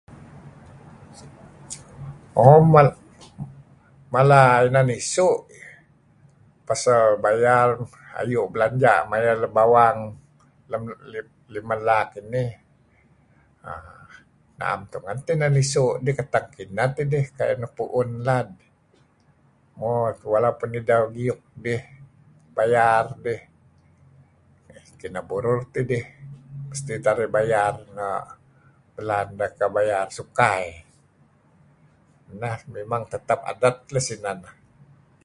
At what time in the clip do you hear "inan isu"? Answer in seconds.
4.67-5.41, 15.33-15.93